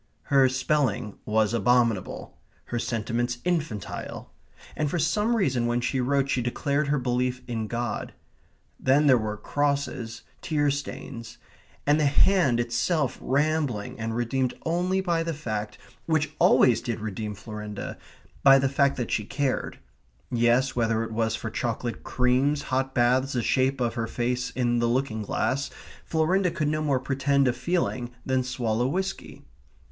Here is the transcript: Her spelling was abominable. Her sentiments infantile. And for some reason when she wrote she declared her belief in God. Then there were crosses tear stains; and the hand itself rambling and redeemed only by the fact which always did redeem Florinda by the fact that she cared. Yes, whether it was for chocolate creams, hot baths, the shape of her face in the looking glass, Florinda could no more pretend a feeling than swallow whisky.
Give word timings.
Her 0.23 0.49
spelling 0.49 1.19
was 1.27 1.53
abominable. 1.53 2.35
Her 2.65 2.79
sentiments 2.79 3.37
infantile. 3.45 4.33
And 4.75 4.89
for 4.89 4.97
some 4.97 5.35
reason 5.35 5.67
when 5.67 5.79
she 5.79 6.01
wrote 6.01 6.27
she 6.27 6.41
declared 6.41 6.87
her 6.87 6.97
belief 6.97 7.43
in 7.47 7.67
God. 7.67 8.11
Then 8.79 9.05
there 9.05 9.15
were 9.19 9.37
crosses 9.37 10.23
tear 10.41 10.71
stains; 10.71 11.37
and 11.85 11.99
the 11.99 12.05
hand 12.07 12.59
itself 12.59 13.19
rambling 13.21 13.99
and 13.99 14.15
redeemed 14.15 14.55
only 14.65 15.01
by 15.01 15.21
the 15.21 15.35
fact 15.35 15.77
which 16.07 16.31
always 16.39 16.81
did 16.81 16.99
redeem 16.99 17.35
Florinda 17.35 17.95
by 18.41 18.57
the 18.57 18.69
fact 18.69 18.97
that 18.97 19.11
she 19.11 19.23
cared. 19.23 19.77
Yes, 20.31 20.75
whether 20.75 21.03
it 21.03 21.11
was 21.11 21.35
for 21.35 21.51
chocolate 21.51 22.01
creams, 22.03 22.63
hot 22.63 22.95
baths, 22.95 23.33
the 23.33 23.43
shape 23.43 23.79
of 23.79 23.93
her 23.93 24.07
face 24.07 24.49
in 24.49 24.79
the 24.79 24.87
looking 24.89 25.21
glass, 25.21 25.69
Florinda 26.03 26.49
could 26.49 26.69
no 26.69 26.81
more 26.81 26.99
pretend 26.99 27.47
a 27.47 27.53
feeling 27.53 28.09
than 28.25 28.41
swallow 28.43 28.87
whisky. 28.87 29.45